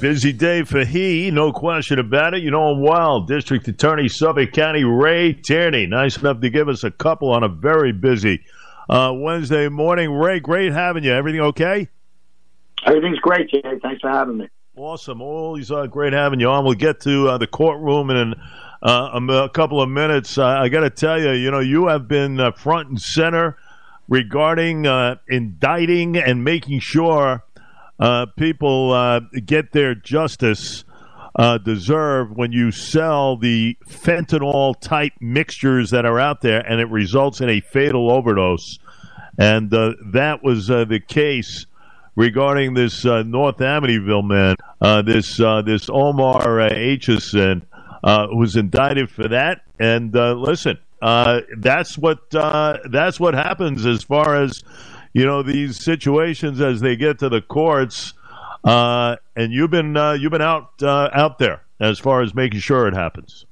Busy 0.00 0.32
day 0.32 0.62
for 0.62 0.84
he, 0.84 1.30
no 1.32 1.52
question 1.52 1.98
about 1.98 2.32
it. 2.32 2.42
You 2.42 2.52
know 2.52 2.72
him 2.72 2.82
well. 2.82 3.22
District 3.22 3.66
Attorney, 3.66 4.08
Suffolk 4.08 4.52
County, 4.52 4.84
Ray 4.84 5.32
Tierney. 5.32 5.86
Nice 5.86 6.16
enough 6.16 6.40
to 6.40 6.50
give 6.50 6.68
us 6.68 6.84
a 6.84 6.90
couple 6.90 7.32
on 7.32 7.42
a 7.42 7.48
very 7.48 7.90
busy 7.90 8.44
uh, 8.88 9.12
Wednesday 9.12 9.68
morning. 9.68 10.12
Ray, 10.12 10.38
great 10.38 10.72
having 10.72 11.02
you. 11.02 11.12
Everything 11.12 11.40
okay? 11.40 11.88
Everything's 12.86 13.18
great, 13.18 13.50
Jay. 13.50 13.60
Thanks 13.82 14.00
for 14.00 14.10
having 14.10 14.36
me. 14.36 14.48
Awesome. 14.76 15.20
Always 15.20 15.72
uh, 15.72 15.86
great 15.86 16.12
having 16.12 16.38
you 16.38 16.48
on. 16.48 16.64
We'll 16.64 16.74
get 16.74 17.00
to 17.00 17.30
uh, 17.30 17.38
the 17.38 17.48
courtroom 17.48 18.10
in 18.10 18.34
uh, 18.80 19.20
a 19.28 19.48
couple 19.48 19.82
of 19.82 19.88
minutes. 19.88 20.38
I 20.38 20.68
got 20.68 20.80
to 20.80 20.90
tell 20.90 21.20
you, 21.20 21.32
you 21.32 21.50
know, 21.50 21.58
you 21.58 21.88
have 21.88 22.06
been 22.06 22.38
uh, 22.38 22.52
front 22.52 22.88
and 22.88 23.00
center 23.00 23.56
regarding 24.08 24.86
uh, 24.86 25.16
indicting 25.28 26.16
and 26.16 26.44
making 26.44 26.80
sure 26.80 27.44
uh, 27.98 28.26
people 28.36 28.92
uh, 28.92 29.20
get 29.44 29.72
their 29.72 29.94
justice 29.94 30.84
uh, 31.36 31.58
deserved 31.58 32.36
when 32.36 32.52
you 32.52 32.70
sell 32.70 33.36
the 33.36 33.76
fentanyl 33.88 34.78
type 34.80 35.12
mixtures 35.20 35.90
that 35.90 36.04
are 36.04 36.18
out 36.18 36.40
there 36.40 36.60
and 36.60 36.80
it 36.80 36.88
results 36.90 37.40
in 37.40 37.48
a 37.48 37.60
fatal 37.60 38.10
overdose. 38.10 38.78
And 39.38 39.72
uh, 39.72 39.92
that 40.12 40.42
was 40.42 40.70
uh, 40.70 40.84
the 40.84 41.00
case 41.00 41.66
regarding 42.16 42.74
this 42.74 43.04
uh, 43.06 43.22
North 43.22 43.58
Amityville 43.58 44.24
man, 44.24 44.56
this 45.04 45.36
this 45.64 45.88
Omar 45.88 46.42
Aitchison, 46.70 47.62
was 48.02 48.56
indicted 48.56 49.10
for 49.10 49.28
that. 49.28 49.62
And 49.78 50.12
listen, 50.12 50.78
that's 51.00 51.96
what 51.96 52.30
that's 52.30 53.20
what 53.20 53.34
happens 53.34 53.86
as 53.86 54.02
far 54.02 54.34
as 54.42 54.64
you 55.12 55.24
know 55.24 55.42
these 55.42 55.82
situations 55.82 56.60
as 56.60 56.80
they 56.80 56.96
get 56.96 57.18
to 57.20 57.28
the 57.28 57.40
courts. 57.40 58.14
Uh, 58.64 59.16
and 59.36 59.52
you've 59.52 59.70
been 59.70 59.96
uh, 59.96 60.12
you've 60.12 60.32
been 60.32 60.42
out 60.42 60.70
uh, 60.82 61.08
out 61.12 61.38
there 61.38 61.62
as 61.80 61.98
far 61.98 62.22
as 62.22 62.34
making 62.34 62.60
sure 62.60 62.86
it 62.88 62.94
happens. 62.94 63.46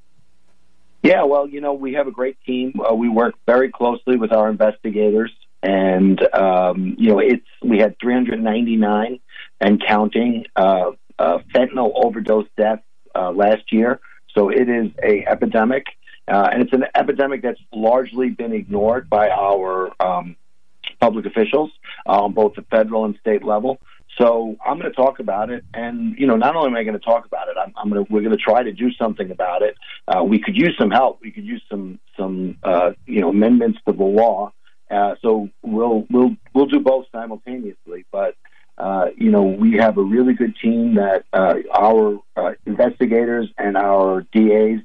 Yeah, 1.02 1.22
well, 1.22 1.48
you 1.48 1.60
know, 1.60 1.72
we 1.72 1.92
have 1.92 2.08
a 2.08 2.10
great 2.10 2.36
team. 2.44 2.80
Uh, 2.80 2.94
we 2.94 3.08
work 3.08 3.34
very 3.46 3.70
closely 3.70 4.16
with 4.16 4.32
our 4.32 4.50
investigators, 4.50 5.30
and 5.62 6.20
um, 6.34 6.96
you 6.98 7.10
know, 7.10 7.20
it's 7.20 7.46
we 7.62 7.78
had 7.78 7.96
399 8.00 9.20
and 9.60 9.82
counting 9.86 10.46
uh, 10.56 10.90
uh, 11.18 11.38
fentanyl 11.54 11.92
overdose 11.94 12.48
deaths 12.56 12.82
last 13.14 13.72
year. 13.72 14.00
So 14.34 14.50
it 14.50 14.68
is 14.68 14.90
a 15.02 15.24
epidemic, 15.26 15.86
and 16.26 16.62
it's 16.62 16.72
an 16.72 16.84
epidemic 16.94 17.42
that's 17.42 17.60
largely 17.72 18.30
been 18.30 18.52
ignored 18.52 19.08
by 19.08 19.30
our 19.30 19.90
um, 20.02 20.36
public 21.00 21.26
officials 21.26 21.70
on 22.06 22.32
both 22.32 22.54
the 22.54 22.62
federal 22.62 23.04
and 23.04 23.16
state 23.20 23.44
level. 23.44 23.78
So 24.18 24.56
I'm 24.64 24.78
going 24.78 24.90
to 24.90 24.96
talk 24.96 25.18
about 25.18 25.50
it, 25.50 25.64
and 25.74 26.16
you 26.18 26.26
know, 26.26 26.36
not 26.36 26.56
only 26.56 26.68
am 26.68 26.76
I 26.76 26.84
going 26.84 26.98
to 26.98 27.04
talk 27.04 27.26
about 27.26 27.48
it, 27.48 27.56
I'm, 27.60 27.72
I'm 27.76 27.90
going 27.90 28.04
to 28.04 28.12
we're 28.12 28.22
going 28.22 28.36
to 28.36 28.42
try 28.42 28.62
to 28.62 28.72
do 28.72 28.90
something 28.92 29.30
about 29.30 29.62
it. 29.62 29.76
Uh, 30.08 30.24
we 30.24 30.38
could 30.38 30.56
use 30.56 30.74
some 30.78 30.90
help. 30.90 31.20
We 31.20 31.30
could 31.30 31.44
use 31.44 31.62
some 31.70 31.98
some 32.16 32.56
uh, 32.62 32.92
you 33.04 33.20
know 33.20 33.28
amendments 33.28 33.78
to 33.86 33.92
the 33.92 34.04
law. 34.04 34.52
Uh, 34.90 35.16
so 35.20 35.50
we'll 35.62 36.06
we'll 36.08 36.34
we'll 36.54 36.66
do 36.66 36.80
both 36.80 37.06
simultaneously. 37.12 38.06
But 38.10 38.36
uh, 38.78 39.06
you 39.16 39.30
know, 39.30 39.42
we 39.42 39.74
have 39.74 39.98
a 39.98 40.02
really 40.02 40.34
good 40.34 40.54
team 40.62 40.94
that 40.94 41.24
uh, 41.32 41.54
our 41.74 42.18
uh, 42.36 42.52
investigators 42.64 43.48
and 43.58 43.76
our 43.76 44.22
DAs 44.32 44.80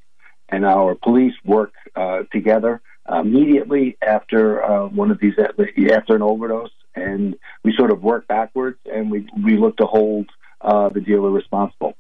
and 0.50 0.66
our 0.66 0.96
police 0.96 1.34
work 1.46 1.72
uh, 1.96 2.24
together 2.32 2.82
immediately 3.12 3.98
after 4.02 4.64
uh, 4.64 4.88
one 4.88 5.12
of 5.12 5.20
these 5.20 5.34
after 5.38 6.16
an 6.16 6.22
overdose, 6.22 6.72
and 6.96 7.36
we 7.64 7.74
sort 7.78 7.92
of 7.92 8.02
work 8.04 8.28
backwards 8.28 8.78
and 8.86 9.12
we 9.12 9.28
we 9.44 9.58
look 9.58 9.78
to 9.78 9.86
hold 9.86 10.30
uh, 10.62 10.90
the 10.90 11.02
dealer 11.02 11.30
responsible. 11.30 11.96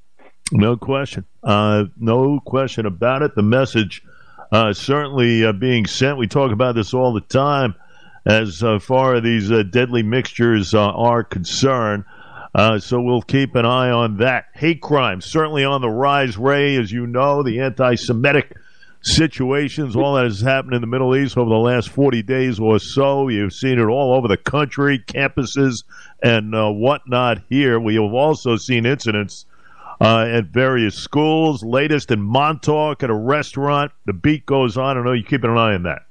No 0.51 0.75
question, 0.75 1.25
uh, 1.43 1.85
no 1.97 2.39
question 2.39 2.85
about 2.85 3.21
it. 3.21 3.35
The 3.35 3.43
message 3.43 4.03
uh, 4.51 4.73
certainly 4.73 5.45
uh, 5.45 5.53
being 5.53 5.85
sent. 5.85 6.17
We 6.17 6.27
talk 6.27 6.51
about 6.51 6.75
this 6.75 6.93
all 6.93 7.13
the 7.13 7.21
time 7.21 7.75
as 8.25 8.61
uh, 8.61 8.79
far 8.79 9.15
as 9.15 9.23
these 9.23 9.49
deadly 9.71 10.03
mixtures 10.03 10.73
are 10.73 11.23
concerned. 11.23 12.03
so 12.79 13.01
we'll 13.01 13.21
keep 13.21 13.55
an 13.55 13.65
eye 13.65 13.89
on 13.89 14.17
that. 14.17 14.45
Hate 14.53 14.81
crime 14.81 15.21
certainly 15.21 15.63
on 15.63 15.81
the 15.81 15.89
rise. 15.89 16.37
Ray, 16.37 16.75
as 16.75 16.91
you 16.91 17.07
know, 17.07 17.43
the 17.43 17.61
anti-Semitic 17.61 18.55
situations, 19.01 19.95
all 19.95 20.15
that 20.15 20.25
has 20.25 20.41
happened 20.41 20.73
in 20.73 20.81
the 20.81 20.87
Middle 20.87 21.15
East 21.15 21.37
over 21.37 21.49
the 21.49 21.55
last 21.55 21.89
40 21.89 22.21
days 22.23 22.59
or 22.59 22.79
so. 22.79 23.27
You've 23.27 23.53
seen 23.53 23.79
it 23.79 23.85
all 23.85 24.13
over 24.13 24.27
the 24.27 24.37
country, 24.37 24.99
campuses, 24.99 25.83
and 26.21 26.53
uh, 26.53 26.69
whatnot 26.69 27.41
here. 27.49 27.79
We 27.79 27.95
have 27.95 28.13
also 28.13 28.57
seen 28.57 28.85
incidents 28.85 29.45
uh, 29.99 30.25
at 30.27 30.45
various 30.45 30.95
schools, 30.95 31.63
latest 31.63 32.11
in 32.11 32.21
Montauk 32.21 33.03
at 33.03 33.09
a 33.09 33.15
restaurant. 33.15 33.91
The 34.05 34.13
beat 34.13 34.45
goes 34.45 34.77
on. 34.77 34.97
I 34.97 35.03
know 35.03 35.13
you're 35.13 35.23
keeping 35.23 35.51
an 35.51 35.57
eye 35.57 35.73
on 35.73 35.83
that. 35.83 36.03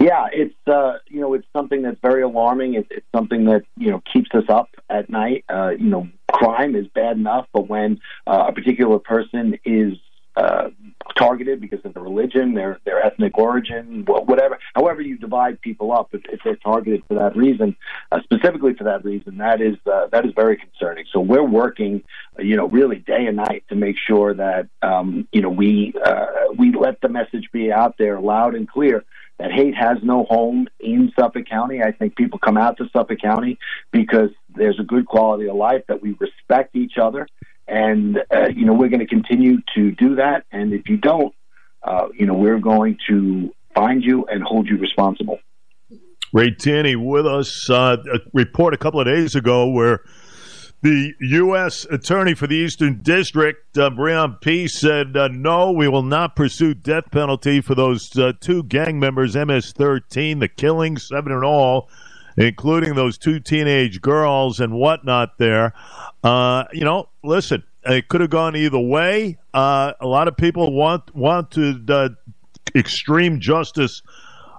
Yeah, 0.00 0.26
it's 0.32 0.54
uh, 0.66 0.98
you 1.06 1.20
know 1.20 1.34
it's 1.34 1.46
something 1.52 1.82
that's 1.82 2.00
very 2.02 2.22
alarming. 2.22 2.74
It's, 2.74 2.88
it's 2.90 3.06
something 3.14 3.44
that 3.44 3.62
you 3.76 3.92
know 3.92 4.02
keeps 4.12 4.30
us 4.34 4.42
up 4.48 4.68
at 4.90 5.08
night. 5.08 5.44
Uh, 5.48 5.70
you 5.78 5.88
know, 5.88 6.08
crime 6.32 6.74
is 6.74 6.88
bad 6.88 7.16
enough, 7.16 7.46
but 7.52 7.68
when 7.68 8.00
uh, 8.26 8.46
a 8.48 8.52
particular 8.52 8.98
person 8.98 9.60
is 9.64 9.96
uh, 10.36 10.70
targeted 11.16 11.60
because 11.60 11.80
of 11.84 11.94
their 11.94 12.02
religion, 12.02 12.54
their 12.54 12.78
their 12.84 13.04
ethnic 13.04 13.36
origin, 13.36 14.04
whatever. 14.06 14.58
However, 14.74 15.02
you 15.02 15.18
divide 15.18 15.60
people 15.60 15.92
up, 15.92 16.08
if, 16.12 16.22
if 16.26 16.40
they're 16.44 16.56
targeted 16.56 17.02
for 17.06 17.14
that 17.14 17.36
reason, 17.36 17.76
uh, 18.10 18.20
specifically 18.22 18.74
for 18.74 18.84
that 18.84 19.04
reason, 19.04 19.38
that 19.38 19.60
is 19.60 19.76
uh, 19.92 20.06
that 20.12 20.24
is 20.24 20.32
very 20.34 20.56
concerning. 20.56 21.04
So 21.12 21.20
we're 21.20 21.44
working, 21.44 22.02
uh, 22.38 22.42
you 22.42 22.56
know, 22.56 22.68
really 22.68 22.96
day 22.96 23.26
and 23.26 23.36
night 23.36 23.64
to 23.68 23.74
make 23.74 23.96
sure 23.98 24.34
that 24.34 24.68
um, 24.82 25.28
you 25.32 25.42
know 25.42 25.50
we 25.50 25.94
uh, 26.04 26.26
we 26.56 26.72
let 26.72 27.00
the 27.00 27.08
message 27.08 27.50
be 27.52 27.72
out 27.72 27.96
there 27.98 28.20
loud 28.20 28.54
and 28.54 28.68
clear 28.68 29.04
that 29.38 29.50
hate 29.50 29.74
has 29.74 29.98
no 30.02 30.24
home 30.24 30.68
in 30.78 31.12
Suffolk 31.18 31.46
County. 31.46 31.82
I 31.82 31.92
think 31.92 32.16
people 32.16 32.38
come 32.38 32.56
out 32.56 32.76
to 32.78 32.88
Suffolk 32.92 33.20
County 33.20 33.58
because 33.90 34.30
there's 34.54 34.78
a 34.78 34.84
good 34.84 35.06
quality 35.06 35.48
of 35.48 35.56
life 35.56 35.82
that 35.88 36.00
we 36.00 36.16
respect 36.20 36.76
each 36.76 36.96
other 36.96 37.26
and, 37.68 38.18
uh, 38.34 38.48
you 38.48 38.64
know, 38.64 38.74
we're 38.74 38.88
going 38.88 39.00
to 39.00 39.06
continue 39.06 39.58
to 39.74 39.92
do 39.92 40.16
that. 40.16 40.44
And 40.50 40.72
if 40.72 40.88
you 40.88 40.96
don't, 40.96 41.34
uh, 41.82 42.08
you 42.18 42.26
know, 42.26 42.34
we're 42.34 42.58
going 42.58 42.98
to 43.08 43.54
find 43.74 44.02
you 44.02 44.26
and 44.26 44.42
hold 44.42 44.68
you 44.68 44.76
responsible. 44.76 45.38
Ray 46.32 46.50
Tierney 46.50 46.96
with 46.96 47.26
us. 47.26 47.68
Uh, 47.68 47.96
a 48.12 48.18
report 48.32 48.74
a 48.74 48.78
couple 48.78 49.00
of 49.00 49.06
days 49.06 49.34
ago 49.34 49.68
where 49.68 50.00
the 50.82 51.12
U.S. 51.20 51.86
Attorney 51.90 52.34
for 52.34 52.46
the 52.46 52.56
Eastern 52.56 53.02
District, 53.02 53.78
uh, 53.78 53.90
Breon 53.90 54.40
Peace, 54.40 54.80
said, 54.80 55.16
uh, 55.16 55.28
no, 55.28 55.70
we 55.70 55.86
will 55.86 56.02
not 56.02 56.34
pursue 56.34 56.74
death 56.74 57.04
penalty 57.12 57.60
for 57.60 57.74
those 57.74 58.16
uh, 58.18 58.32
two 58.40 58.64
gang 58.64 58.98
members, 58.98 59.36
MS-13, 59.36 60.40
the 60.40 60.48
killings, 60.48 61.06
seven 61.06 61.32
in 61.32 61.44
all, 61.44 61.88
including 62.36 62.94
those 62.94 63.18
two 63.18 63.40
teenage 63.40 64.00
girls 64.00 64.60
and 64.60 64.72
whatnot 64.72 65.38
there. 65.38 65.74
Uh, 66.22 66.64
you 66.72 66.84
know, 66.84 67.08
listen, 67.22 67.62
it 67.84 68.08
could 68.08 68.20
have 68.20 68.30
gone 68.30 68.56
either 68.56 68.78
way. 68.78 69.38
Uh, 69.52 69.92
a 70.00 70.06
lot 70.06 70.28
of 70.28 70.36
people 70.36 70.72
want 70.72 71.14
want 71.14 71.50
to 71.52 71.84
uh, 71.88 72.08
extreme 72.74 73.40
justice 73.40 74.02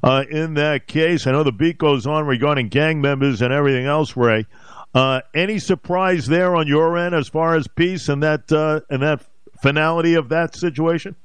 uh, 0.04 0.26
in 0.30 0.56
that 0.56 0.88
case. 0.88 1.26
I 1.26 1.32
know 1.32 1.44
the 1.44 1.52
beat 1.52 1.78
goes 1.78 2.06
on 2.06 2.26
regarding 2.26 2.70
gang 2.70 3.02
members 3.02 3.42
and 3.42 3.54
everything 3.54 3.86
else. 3.86 4.16
Ray, 4.16 4.46
uh, 4.94 5.22
any 5.34 5.60
surprise 5.60 6.28
there 6.28 6.56
on 6.56 6.68
your 6.68 6.98
end 6.98 7.16
as 7.16 7.28
far 7.28 7.56
as 7.56 7.68
peace 7.68 8.10
and 8.10 8.22
that 8.24 8.52
uh, 8.52 8.82
and 8.90 9.02
that 9.02 9.22
finality 9.62 10.16
of 10.16 10.30
that 10.30 10.56
situation? 10.56 11.16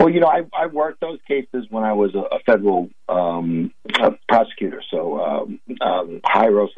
Well, 0.00 0.10
you 0.10 0.20
know, 0.20 0.28
I, 0.28 0.42
I 0.56 0.66
worked 0.66 1.00
those 1.00 1.18
cases 1.26 1.66
when 1.70 1.82
I 1.82 1.92
was 1.92 2.14
a, 2.14 2.20
a 2.20 2.38
federal 2.46 2.88
um, 3.08 3.72
a 4.00 4.18
prosecutor. 4.28 4.82
So 4.90 5.20
um, 5.20 5.60
um, 5.80 6.20
Jairo 6.24 6.68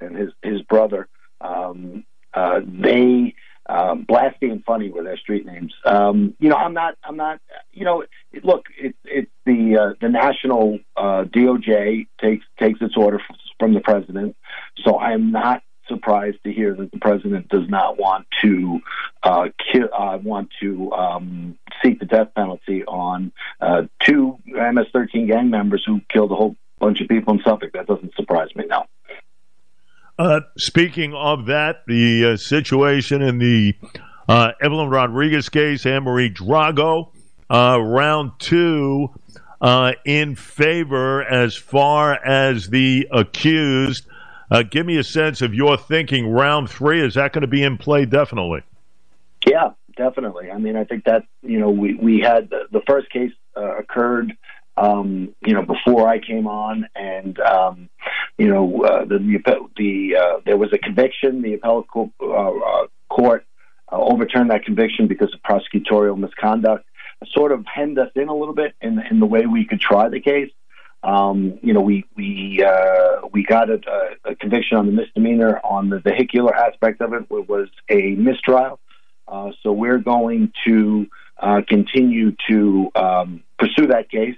and 0.00 0.16
his 0.16 0.30
his 0.42 0.62
brother 0.62 1.08
um, 1.40 2.04
uh, 2.34 2.60
they 2.64 3.34
um, 3.68 4.04
Blasty 4.04 4.50
and 4.50 4.64
Funny 4.64 4.90
were 4.90 5.04
their 5.04 5.16
street 5.16 5.46
names. 5.46 5.72
Um, 5.84 6.34
you 6.40 6.48
know, 6.48 6.56
I'm 6.56 6.74
not. 6.74 6.96
I'm 7.04 7.16
not. 7.16 7.40
You 7.72 7.84
know, 7.84 8.04
it, 8.32 8.44
look, 8.44 8.66
it's 8.76 9.30
the 9.46 9.78
uh, 9.78 9.94
the 10.00 10.08
national 10.08 10.80
uh, 10.96 11.24
DOJ 11.24 12.06
takes 12.20 12.44
takes 12.58 12.80
its 12.80 12.96
order 12.96 13.20
from 13.58 13.74
the 13.74 13.80
president. 13.80 14.36
So 14.84 14.96
I 14.96 15.12
am 15.12 15.30
not 15.30 15.62
surprised 15.88 16.38
to 16.44 16.52
hear 16.52 16.74
that 16.74 16.90
the 16.90 16.98
president 16.98 17.48
does 17.48 17.68
not 17.68 17.98
want 17.98 18.26
to 18.40 18.80
uh, 19.22 19.48
kill, 19.72 19.88
uh, 19.96 20.18
want 20.22 20.50
to 20.60 20.92
um, 20.92 21.58
seek 21.82 21.98
the 21.98 22.06
death 22.06 22.28
penalty 22.34 22.84
on 22.84 23.32
uh, 23.60 23.82
two 24.00 24.38
MS-13 24.46 25.28
gang 25.28 25.50
members 25.50 25.82
who 25.86 26.00
killed 26.08 26.32
a 26.32 26.34
whole 26.34 26.56
bunch 26.78 27.00
of 27.00 27.08
people 27.08 27.34
in 27.34 27.40
Suffolk. 27.42 27.72
That 27.72 27.86
doesn't 27.86 28.14
surprise 28.14 28.48
me 28.54 28.64
now. 28.66 28.86
Uh, 30.18 30.40
speaking 30.56 31.14
of 31.14 31.46
that, 31.46 31.82
the 31.86 32.32
uh, 32.32 32.36
situation 32.36 33.22
in 33.22 33.38
the 33.38 33.74
uh, 34.28 34.52
Evelyn 34.60 34.88
Rodriguez 34.88 35.48
case, 35.48 35.86
Anne 35.86 36.04
Marie 36.04 36.30
Drago, 36.30 37.10
uh, 37.50 37.80
round 37.80 38.32
two 38.38 39.10
uh, 39.60 39.92
in 40.04 40.34
favor 40.34 41.22
as 41.22 41.56
far 41.56 42.14
as 42.24 42.68
the 42.68 43.08
accused. 43.10 44.06
Uh, 44.50 44.62
give 44.62 44.84
me 44.84 44.98
a 44.98 45.04
sense 45.04 45.40
of 45.40 45.54
your 45.54 45.76
thinking. 45.76 46.28
Round 46.28 46.68
three 46.68 47.04
is 47.04 47.14
that 47.14 47.32
going 47.32 47.42
to 47.42 47.48
be 47.48 47.62
in 47.62 47.78
play? 47.78 48.04
Definitely. 48.04 48.62
Yeah, 49.46 49.70
definitely. 50.04 50.50
I 50.50 50.58
mean, 50.58 50.76
I 50.76 50.84
think 50.84 51.04
that 51.04 51.22
you 51.42 51.58
know 51.58 51.70
we 51.70 51.94
we 51.94 52.20
had 52.20 52.50
the, 52.50 52.62
the 52.70 52.82
first 52.86 53.10
case 53.10 53.32
uh, 53.56 53.78
occurred 53.78 54.32
um, 54.76 55.34
you 55.44 55.54
know, 55.54 55.62
before 55.62 56.08
I 56.08 56.18
came 56.18 56.46
on, 56.46 56.88
and 56.94 57.38
um, 57.40 57.88
you 58.38 58.48
know, 58.48 58.82
uh, 58.84 59.04
the 59.04 59.18
the, 59.76 60.16
uh, 60.16 60.40
there 60.44 60.56
was 60.56 60.72
a 60.72 60.78
conviction. 60.78 61.42
The 61.42 61.54
appellate 61.54 61.88
court, 61.88 62.10
uh, 62.20 62.26
uh 62.26 62.86
court 63.08 63.44
uh, 63.90 63.96
overturned 63.96 64.50
that 64.50 64.64
conviction 64.64 65.08
because 65.08 65.34
of 65.34 65.40
prosecutorial 65.42 66.18
misconduct. 66.18 66.86
Sort 67.32 67.52
of 67.52 67.64
hemmed 67.72 67.98
us 67.98 68.10
in 68.16 68.28
a 68.28 68.34
little 68.34 68.54
bit 68.54 68.74
in 68.80 69.00
in 69.10 69.20
the 69.20 69.26
way 69.26 69.46
we 69.46 69.66
could 69.66 69.80
try 69.80 70.08
the 70.08 70.20
case. 70.20 70.50
Um, 71.04 71.58
you 71.62 71.72
know, 71.74 71.80
we 71.80 72.04
we 72.16 72.64
uh, 72.64 73.26
we 73.32 73.44
got 73.44 73.68
a, 73.68 73.80
a, 74.24 74.34
conviction 74.36 74.78
on 74.78 74.86
the 74.86 74.92
misdemeanor 74.92 75.60
on 75.62 75.88
the 75.90 75.98
vehicular 75.98 76.54
aspect 76.54 77.00
of 77.00 77.12
it. 77.12 77.26
It 77.30 77.48
was 77.48 77.68
a 77.88 78.14
mistrial. 78.14 78.80
So 79.62 79.72
we're 79.72 79.98
going 79.98 80.52
to 80.66 81.06
continue 81.68 82.36
to 82.48 82.90
um, 82.94 83.42
pursue 83.58 83.86
that 83.88 84.10
case. 84.10 84.36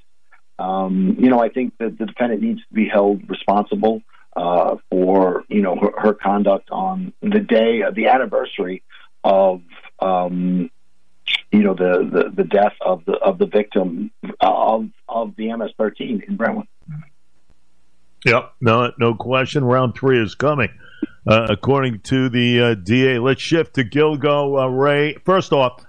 Um, 0.58 1.16
you 1.18 1.30
know, 1.30 1.40
I 1.40 1.48
think 1.48 1.74
that 1.78 1.98
the 1.98 2.06
defendant 2.06 2.42
needs 2.42 2.60
to 2.68 2.74
be 2.74 2.88
held 2.88 3.28
responsible 3.28 4.02
uh, 4.36 4.76
for 4.90 5.44
you 5.48 5.62
know 5.62 5.76
her, 5.76 5.92
her, 5.96 6.14
conduct 6.14 6.70
on 6.70 7.12
the 7.22 7.40
day 7.40 7.82
of 7.82 7.94
the 7.94 8.08
anniversary 8.08 8.82
of 9.22 9.62
um, 10.00 10.70
you 11.52 11.62
know 11.62 11.74
the, 11.74 12.08
the, 12.10 12.30
the 12.30 12.44
death 12.44 12.74
of 12.80 13.04
the 13.04 13.12
of 13.14 13.38
the 13.38 13.46
victim 13.46 14.10
of 14.40 14.88
of 15.08 15.36
the 15.36 15.54
MS-13 15.54 16.28
in 16.28 16.36
Brentwood. 16.36 16.66
Yep, 18.24 18.54
no, 18.60 18.92
no 18.98 19.14
question. 19.14 19.64
Round 19.64 19.94
three 19.94 20.20
is 20.20 20.34
coming, 20.34 20.70
uh, 21.26 21.46
according 21.48 22.00
to 22.00 22.28
the 22.28 22.60
uh, 22.60 22.74
DA. 22.74 23.18
Let's 23.18 23.42
shift 23.42 23.74
to 23.74 23.84
Gilgo 23.84 24.62
uh, 24.62 24.68
Ray. 24.68 25.14
First 25.24 25.52
off, 25.52 25.84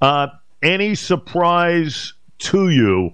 uh, 0.00 0.28
any 0.62 0.94
surprise 0.94 2.14
to 2.38 2.68
you 2.68 3.12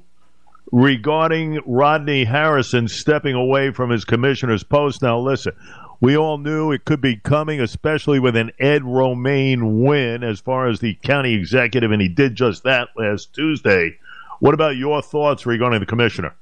regarding 0.73 1.61
Rodney 1.67 2.25
Harrison 2.25 2.89
stepping 2.89 3.35
away 3.35 3.71
from 3.71 3.91
his 3.91 4.05
commissioner's 4.05 4.63
post. 4.63 5.03
Now, 5.03 5.19
listen, 5.19 5.53
we 6.01 6.17
all 6.17 6.39
knew 6.39 6.73
it 6.73 6.85
could 6.85 7.01
be 7.01 7.17
coming, 7.17 7.61
especially 7.61 8.19
with 8.19 8.37
an 8.37 8.53
Ed 8.59 8.85
Romaine 8.85 9.83
win 9.83 10.23
as 10.23 10.41
far 10.41 10.69
as 10.69 10.81
the 10.81 10.95
county 11.03 11.35
executive, 11.35 11.93
and 11.93 12.03
he 12.03 12.09
did 12.09 12.35
just 12.35 12.65
that 12.65 12.89
last 12.97 13.35
Tuesday. 13.35 13.99
What 14.41 14.55
about 14.55 14.77
your 14.77 15.01
thoughts 15.01 15.47
regarding 15.47 15.81
the 15.81 15.87
commissioner? 15.87 16.35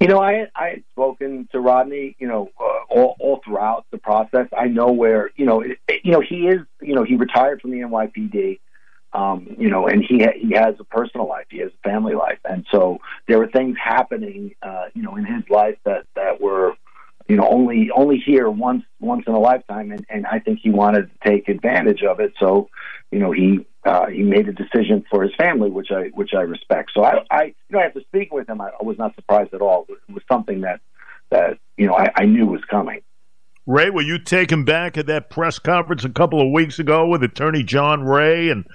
You 0.00 0.08
know, 0.08 0.20
I 0.20 0.48
I 0.54 0.68
had 0.70 0.84
spoken 0.92 1.48
to 1.52 1.60
Rodney, 1.60 2.16
you 2.18 2.26
know, 2.26 2.50
uh, 2.58 2.64
all, 2.88 3.16
all 3.20 3.40
throughout 3.44 3.84
the 3.90 3.98
process. 3.98 4.48
I 4.56 4.66
know 4.66 4.92
where, 4.92 5.30
you 5.36 5.44
know, 5.44 5.60
it, 5.60 5.78
you 6.02 6.12
know 6.12 6.20
he 6.20 6.48
is, 6.48 6.60
you 6.80 6.94
know, 6.94 7.04
he 7.04 7.16
retired 7.16 7.60
from 7.60 7.70
the 7.70 7.78
NYPD 7.78 8.60
um, 9.12 9.56
you 9.58 9.68
know, 9.68 9.86
and 9.86 10.04
he 10.04 10.22
ha- 10.22 10.36
he 10.36 10.54
has 10.54 10.76
a 10.78 10.84
personal 10.84 11.28
life, 11.28 11.46
he 11.50 11.58
has 11.58 11.70
a 11.72 11.88
family 11.88 12.14
life, 12.14 12.38
and 12.44 12.64
so 12.70 12.98
there 13.26 13.38
were 13.38 13.48
things 13.48 13.76
happening, 13.82 14.54
uh, 14.62 14.84
you 14.94 15.02
know, 15.02 15.16
in 15.16 15.24
his 15.24 15.42
life 15.50 15.76
that 15.84 16.04
that 16.14 16.40
were, 16.40 16.74
you 17.28 17.36
know, 17.36 17.48
only 17.48 17.90
only 17.90 18.18
here 18.18 18.48
once 18.48 18.84
once 19.00 19.24
in 19.26 19.32
a 19.32 19.38
lifetime, 19.38 19.90
and, 19.90 20.06
and 20.08 20.26
I 20.26 20.38
think 20.38 20.60
he 20.62 20.70
wanted 20.70 21.10
to 21.10 21.28
take 21.28 21.48
advantage 21.48 22.04
of 22.04 22.20
it. 22.20 22.34
So, 22.38 22.68
you 23.10 23.18
know, 23.18 23.32
he 23.32 23.66
uh, 23.84 24.06
he 24.06 24.22
made 24.22 24.48
a 24.48 24.52
decision 24.52 25.04
for 25.10 25.22
his 25.22 25.34
family, 25.36 25.70
which 25.70 25.88
I 25.90 26.10
which 26.12 26.30
I 26.36 26.42
respect. 26.42 26.90
So 26.94 27.02
I, 27.02 27.24
I 27.30 27.42
you 27.44 27.54
know, 27.70 27.80
after 27.80 28.00
speaking 28.00 28.36
with 28.36 28.48
him, 28.48 28.60
I, 28.60 28.70
was 28.82 28.98
not 28.98 29.14
surprised 29.14 29.54
at 29.54 29.62
all. 29.62 29.86
It 29.88 30.12
was 30.12 30.22
something 30.30 30.62
that 30.62 30.80
that 31.30 31.58
you 31.76 31.86
know 31.86 31.94
I, 31.94 32.10
I 32.14 32.24
knew 32.26 32.46
was 32.46 32.62
coming. 32.70 33.00
Ray, 33.66 33.88
were 33.90 34.02
you 34.02 34.18
taken 34.18 34.64
back 34.64 34.98
at 34.98 35.06
that 35.06 35.30
press 35.30 35.58
conference 35.58 36.04
a 36.04 36.10
couple 36.10 36.40
of 36.40 36.52
weeks 36.52 36.78
ago 36.78 37.06
with 37.06 37.22
Attorney 37.22 37.62
John 37.62 38.02
Ray 38.02 38.50
and 38.50 38.66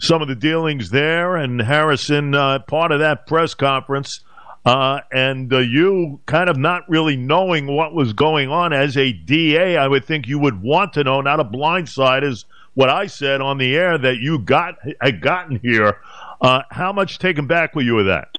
some 0.00 0.22
of 0.22 0.28
the 0.28 0.34
dealings 0.34 0.90
there, 0.90 1.36
and 1.36 1.60
Harrison 1.60 2.34
uh, 2.34 2.60
part 2.60 2.90
of 2.90 3.00
that 3.00 3.26
press 3.26 3.54
conference. 3.54 4.24
Uh, 4.64 5.00
and 5.10 5.52
uh, 5.52 5.58
you 5.58 6.20
kind 6.26 6.50
of 6.50 6.56
not 6.56 6.88
really 6.88 7.16
knowing 7.16 7.66
what 7.66 7.94
was 7.94 8.12
going 8.12 8.50
on 8.50 8.72
as 8.72 8.96
a 8.96 9.12
DA, 9.12 9.76
I 9.76 9.88
would 9.88 10.04
think 10.04 10.28
you 10.28 10.38
would 10.38 10.62
want 10.62 10.92
to 10.94 11.04
know, 11.04 11.20
not 11.22 11.40
a 11.40 11.44
blindside, 11.44 12.22
is 12.22 12.44
what 12.74 12.90
I 12.90 13.06
said 13.06 13.40
on 13.40 13.58
the 13.58 13.74
air 13.76 13.96
that 13.96 14.18
you 14.18 14.38
got 14.38 14.76
had 15.00 15.20
gotten 15.22 15.58
here. 15.60 15.98
Uh, 16.40 16.62
how 16.70 16.92
much 16.92 17.18
taken 17.18 17.46
back 17.46 17.74
were 17.74 17.82
you 17.82 17.94
with 17.94 18.06
that? 18.06 18.36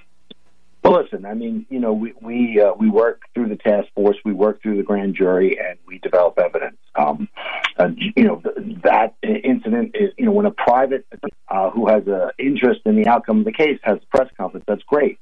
Well, 0.83 1.03
listen, 1.03 1.25
I 1.25 1.35
mean, 1.35 1.67
you 1.69 1.79
know, 1.79 1.93
we 1.93 2.13
we 2.21 2.59
uh, 2.59 2.73
we 2.73 2.89
work 2.89 3.21
through 3.35 3.49
the 3.49 3.55
task 3.55 3.87
force, 3.93 4.17
we 4.25 4.33
work 4.33 4.63
through 4.63 4.77
the 4.77 4.83
grand 4.83 5.15
jury, 5.15 5.59
and 5.59 5.77
we 5.85 5.99
develop 5.99 6.39
evidence. 6.39 6.77
Um, 6.95 7.29
uh, 7.77 7.89
you 7.95 8.23
know, 8.23 8.37
th- 8.37 8.81
that 8.81 9.13
incident 9.21 9.91
is, 9.93 10.11
you 10.17 10.25
know, 10.25 10.31
when 10.31 10.47
a 10.47 10.51
private 10.51 11.05
uh, 11.49 11.69
who 11.69 11.87
has 11.87 12.07
an 12.07 12.31
interest 12.39 12.81
in 12.85 12.95
the 12.95 13.07
outcome 13.07 13.39
of 13.39 13.45
the 13.45 13.51
case 13.51 13.79
has 13.83 13.97
a 13.97 14.17
press 14.17 14.29
conference, 14.35 14.65
that's 14.67 14.81
great, 14.83 15.19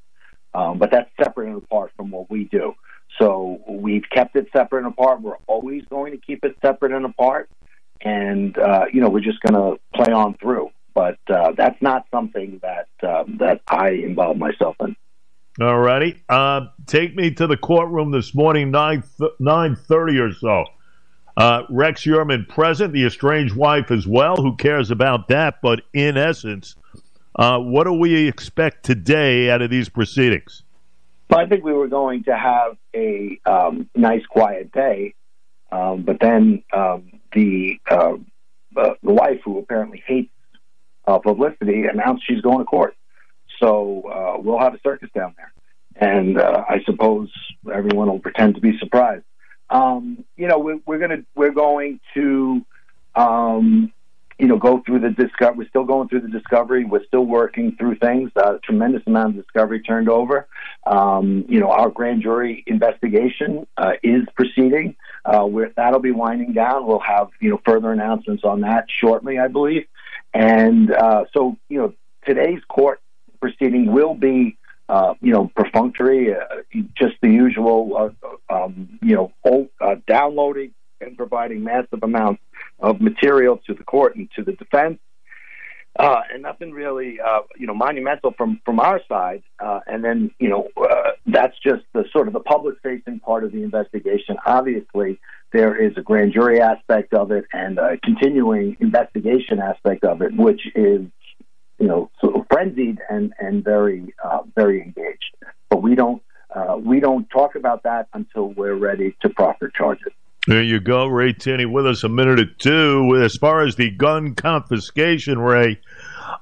um, 0.53 0.77
but 0.77 0.91
that's 0.91 1.09
separate 1.21 1.47
and 1.47 1.57
apart 1.57 1.91
from 1.95 2.11
what 2.11 2.29
we 2.29 2.45
do. 2.45 2.73
So 3.19 3.59
we've 3.67 4.03
kept 4.09 4.35
it 4.35 4.47
separate 4.53 4.85
and 4.85 4.93
apart. 4.93 5.21
We're 5.21 5.37
always 5.47 5.83
going 5.89 6.11
to 6.11 6.17
keep 6.17 6.43
it 6.45 6.55
separate 6.61 6.91
and 6.91 7.05
apart, 7.05 7.49
and 8.01 8.57
uh, 8.57 8.85
you 8.91 9.01
know, 9.01 9.09
we're 9.09 9.19
just 9.19 9.41
going 9.41 9.53
to 9.53 9.79
play 9.93 10.13
on 10.13 10.35
through. 10.35 10.71
But 10.93 11.19
uh, 11.29 11.53
that's 11.55 11.81
not 11.81 12.05
something 12.11 12.61
that 12.61 12.87
um, 13.07 13.37
that 13.37 13.61
I 13.67 13.89
involve 13.89 14.37
myself 14.37 14.75
in. 14.81 14.95
All 15.61 15.79
righty. 15.79 16.21
Uh, 16.29 16.67
take 16.85 17.15
me 17.15 17.31
to 17.31 17.45
the 17.45 17.57
courtroom 17.57 18.11
this 18.11 18.33
morning, 18.33 18.71
9, 18.71 19.03
9.30 19.19 20.19
or 20.21 20.33
so. 20.33 20.65
Uh, 21.35 21.63
Rex 21.69 22.03
Heuermann 22.03 22.47
present, 22.47 22.93
the 22.93 23.05
estranged 23.05 23.55
wife 23.55 23.91
as 23.91 24.07
well. 24.07 24.37
Who 24.37 24.55
cares 24.55 24.89
about 24.89 25.27
that? 25.29 25.61
But 25.61 25.81
in 25.93 26.15
essence, 26.15 26.75
uh, 27.39 27.57
what 27.57 27.85
do 27.85 27.93
we 27.93 28.27
expect 28.27 28.83
today 28.83 29.49
out 29.49 29.61
of 29.61 29.69
these 29.69 29.87
proceedings? 29.87 30.63
Well, 31.29 31.39
I 31.39 31.47
think 31.47 31.63
we 31.63 31.71
were 31.71 31.87
going 31.87 32.25
to 32.25 32.35
have 32.35 32.75
a 32.93 33.39
um, 33.45 33.89
nice, 33.95 34.25
quiet 34.25 34.73
day, 34.73 35.13
um, 35.71 36.03
but 36.03 36.17
then 36.19 36.63
um, 36.73 37.21
the 37.33 37.79
uh, 37.89 38.17
the 38.75 38.97
wife, 39.03 39.39
who 39.45 39.57
apparently 39.57 40.03
hates 40.05 40.33
uh, 41.07 41.19
publicity, 41.19 41.85
announced 41.85 42.25
she's 42.27 42.41
going 42.41 42.57
to 42.57 42.65
court. 42.65 42.95
So 43.59 44.01
uh, 44.01 44.41
we'll 44.41 44.59
have 44.59 44.73
a 44.73 44.79
circus 44.83 45.09
down 45.15 45.33
there, 45.37 45.53
and 45.95 46.37
uh, 46.37 46.65
I 46.67 46.81
suppose 46.85 47.31
everyone 47.73 48.09
will 48.09 48.19
pretend 48.19 48.55
to 48.55 48.61
be 48.61 48.77
surprised. 48.79 49.23
Um, 49.69 50.25
you 50.35 50.47
know, 50.47 50.59
we're, 50.59 50.79
we're 50.85 50.99
gonna 50.99 51.23
we're 51.35 51.51
going 51.51 52.01
to 52.15 52.65
um, 53.15 53.93
you 54.39 54.47
know 54.47 54.57
go 54.57 54.81
through 54.85 54.99
the 54.99 55.09
discovery. 55.09 55.57
We're 55.57 55.69
still 55.69 55.83
going 55.83 56.07
through 56.07 56.21
the 56.21 56.29
discovery. 56.29 56.85
We're 56.85 57.05
still 57.05 57.25
working 57.25 57.75
through 57.77 57.95
things. 57.97 58.31
Uh, 58.35 58.57
tremendous 58.63 59.03
amount 59.05 59.37
of 59.37 59.43
discovery 59.43 59.81
turned 59.81 60.09
over. 60.09 60.47
Um, 60.87 61.45
you 61.49 61.59
know, 61.59 61.69
our 61.69 61.89
grand 61.89 62.23
jury 62.23 62.63
investigation 62.65 63.67
uh, 63.77 63.93
is 64.01 64.23
proceeding. 64.35 64.95
Uh, 65.25 65.47
that'll 65.75 65.99
be 65.99 66.11
winding 66.11 66.53
down. 66.53 66.87
We'll 66.87 66.99
have 66.99 67.27
you 67.41 67.49
know 67.49 67.61
further 67.65 67.91
announcements 67.91 68.43
on 68.43 68.61
that 68.61 68.85
shortly, 68.89 69.37
I 69.37 69.49
believe. 69.49 69.85
And 70.33 70.91
uh, 70.91 71.25
so, 71.33 71.57
you 71.69 71.79
know, 71.79 71.93
today's 72.25 72.61
court 72.67 73.01
proceeding 73.41 73.91
will 73.91 74.13
be, 74.13 74.57
uh, 74.87 75.15
you 75.21 75.31
know, 75.31 75.51
perfunctory, 75.55 76.33
uh, 76.33 76.39
just 76.95 77.15
the 77.21 77.29
usual, 77.29 78.13
um, 78.49 78.99
you 79.01 79.15
know, 79.15 79.33
old, 79.43 79.69
downloading 80.07 80.73
and 81.01 81.17
providing 81.17 81.63
massive 81.63 82.03
amounts 82.03 82.41
of 82.79 83.01
material 83.01 83.59
to 83.67 83.73
the 83.73 83.83
court 83.83 84.15
and 84.15 84.29
to 84.35 84.43
the 84.43 84.53
defense. 84.53 84.99
Uh, 85.97 86.21
and 86.31 86.43
nothing 86.43 86.71
really, 86.71 87.19
uh, 87.19 87.39
you 87.57 87.65
know, 87.65 87.73
monumental 87.73 88.31
from 88.37 88.61
from 88.63 88.79
our 88.79 89.01
side. 89.09 89.41
Uh, 89.59 89.79
and 89.87 90.03
then, 90.03 90.31
you 90.39 90.47
know, 90.47 90.69
uh, 90.77 91.11
that's 91.25 91.57
just 91.59 91.83
the 91.93 92.05
sort 92.13 92.27
of 92.27 92.33
the 92.33 92.39
public-facing 92.39 93.19
part 93.19 93.43
of 93.43 93.51
the 93.51 93.63
investigation. 93.63 94.37
Obviously, 94.45 95.19
there 95.51 95.75
is 95.75 95.91
a 95.97 96.01
grand 96.01 96.31
jury 96.31 96.61
aspect 96.61 97.13
of 97.13 97.31
it 97.31 97.45
and 97.51 97.79
a 97.79 97.97
continuing 97.97 98.77
investigation 98.79 99.59
aspect 99.59 100.03
of 100.03 100.21
it, 100.21 100.33
which 100.37 100.61
is 100.75 101.01
you 101.79 101.87
know, 101.87 102.11
sort 102.19 102.35
of 102.35 102.45
frenzied 102.51 102.99
and 103.09 103.33
and 103.39 103.63
very 103.63 104.13
uh, 104.23 104.39
very 104.55 104.81
engaged. 104.81 105.35
But 105.69 105.81
we 105.81 105.95
don't 105.95 106.21
uh, 106.53 106.77
we 106.77 106.99
don't 106.99 107.29
talk 107.29 107.55
about 107.55 107.83
that 107.83 108.07
until 108.13 108.49
we're 108.49 108.75
ready 108.75 109.15
to 109.21 109.29
proffer 109.29 109.69
charges. 109.69 110.13
There 110.49 110.63
you 110.63 110.79
go, 110.79 111.05
Ray 111.05 111.33
Tierney, 111.33 111.67
with 111.67 111.85
us 111.85 112.03
a 112.03 112.09
minute 112.09 112.39
or 112.39 112.45
two. 112.45 113.21
As 113.23 113.35
far 113.35 113.61
as 113.61 113.75
the 113.75 113.91
gun 113.91 114.33
confiscation, 114.33 115.37
Ray, 115.37 115.79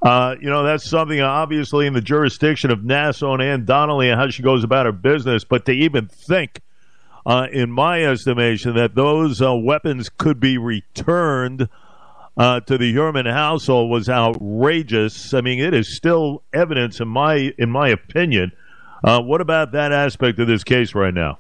uh, 0.02 0.38
you 0.40 0.50
know 0.50 0.64
that's 0.64 0.90
something 0.90 1.20
obviously 1.20 1.88
in 1.88 1.92
the 1.92 2.00
jurisdiction 2.00 2.72
of 2.72 2.86
Nassau 2.86 3.34
and 3.34 3.42
Anne 3.42 3.66
Donnelly 3.66 4.10
and 4.10 4.18
how 4.18 4.30
she 4.30 4.44
goes 4.44 4.64
about 4.64 4.86
her 4.86 4.94
business. 4.94 5.44
But 5.44 5.66
to 5.66 5.74
even 5.74 6.08
think, 6.08 6.62
uh, 7.26 7.48
in 7.52 7.70
my 7.70 8.02
estimation, 8.06 8.76
that 8.76 8.96
those 8.96 9.42
uh, 9.42 9.54
weapons 9.54 10.08
could 10.08 10.40
be 10.40 10.58
returned 10.58 11.68
uh, 12.38 12.62
to 12.62 12.78
the 12.78 12.94
Heuermann 12.94 13.30
household 13.30 13.92
was 13.92 14.08
outrageous. 14.08 15.34
I 15.34 15.42
mean, 15.42 15.60
it 15.60 15.74
is 15.74 15.94
still 15.94 16.44
evidence, 16.54 17.02
in 17.02 17.10
my 17.10 17.52
in 17.58 17.70
my 17.70 17.90
opinion. 17.90 18.54
Uh, 19.04 19.20
what 19.20 19.42
about 19.42 19.74
that 19.74 19.92
aspect 19.92 20.40
of 20.40 20.48
this 20.48 20.64
case 20.64 20.96
right 20.96 21.14
now? 21.14 21.40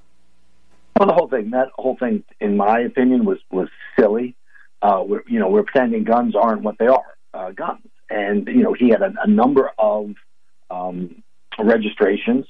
Well, 0.98 1.08
the 1.08 1.13
whole 1.13 1.27
thing, 1.27 1.51
that 1.51 1.70
whole 1.75 1.96
thing, 1.98 2.24
in 2.39 2.58
my 2.58 2.80
opinion, 2.80 3.25
was 3.25 3.38
was 3.51 3.70
silly. 4.00 4.36
Uh, 4.82 5.04
we're, 5.06 5.24
you 5.27 5.39
know, 5.39 5.50
we're 5.50 5.63
pretending 5.63 6.04
guns 6.04 6.36
aren't 6.36 6.62
what 6.62 6.77
they 6.77 6.88
are, 6.88 7.18
uh, 7.34 7.51
guns. 7.51 7.86
And 8.10 8.48
you 8.48 8.63
know, 8.63 8.74
he 8.74 8.89
had 8.89 9.01
a, 9.01 9.13
a 9.24 9.27
number 9.27 9.72
of 9.77 10.12
um, 10.72 11.24
registrations, 11.60 12.46